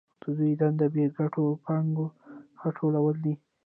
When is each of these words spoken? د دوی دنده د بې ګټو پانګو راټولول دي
د 0.21 0.23
دوی 0.37 0.53
دنده 0.61 0.85
د 0.89 0.91
بې 0.93 1.05
ګټو 1.17 1.43
پانګو 1.65 2.05
راټولول 2.61 3.15
دي 3.25 3.33